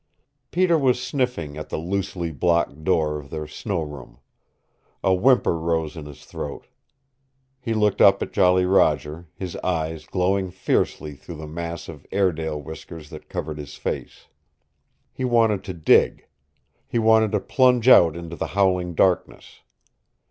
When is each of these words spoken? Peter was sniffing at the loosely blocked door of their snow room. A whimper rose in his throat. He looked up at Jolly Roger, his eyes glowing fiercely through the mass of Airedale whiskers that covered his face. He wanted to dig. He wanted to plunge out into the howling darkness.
Peter 0.49 0.79
was 0.79 0.99
sniffing 0.99 1.57
at 1.59 1.69
the 1.69 1.77
loosely 1.77 2.31
blocked 2.31 2.83
door 2.83 3.19
of 3.19 3.29
their 3.29 3.45
snow 3.45 3.81
room. 3.83 4.17
A 5.03 5.13
whimper 5.13 5.55
rose 5.55 5.95
in 5.95 6.07
his 6.07 6.25
throat. 6.25 6.65
He 7.59 7.75
looked 7.75 8.01
up 8.01 8.19
at 8.23 8.33
Jolly 8.33 8.65
Roger, 8.65 9.27
his 9.35 9.55
eyes 9.57 10.07
glowing 10.07 10.49
fiercely 10.49 11.13
through 11.13 11.35
the 11.35 11.45
mass 11.45 11.87
of 11.87 12.07
Airedale 12.11 12.59
whiskers 12.59 13.11
that 13.11 13.29
covered 13.29 13.59
his 13.59 13.75
face. 13.75 14.25
He 15.11 15.23
wanted 15.23 15.63
to 15.65 15.73
dig. 15.75 16.25
He 16.87 16.97
wanted 16.97 17.31
to 17.33 17.39
plunge 17.39 17.87
out 17.87 18.15
into 18.15 18.35
the 18.35 18.47
howling 18.57 18.95
darkness. 18.95 19.61